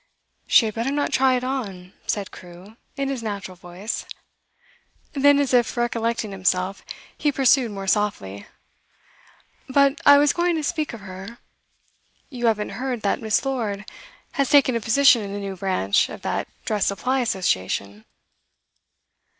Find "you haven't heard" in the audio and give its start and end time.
12.31-13.03